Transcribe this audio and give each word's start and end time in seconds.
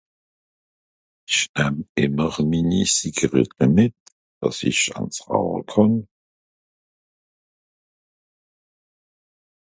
isch 1.29 1.45
nahm 1.55 1.77
ìmmer 2.03 2.35
minni 2.49 2.81
cigärettle 2.95 3.65
mìt 3.75 3.93
dàss 4.39 4.59
isch 4.69 4.87
eins 4.97 5.17
rauche 5.27 5.65
kànn 5.71 5.95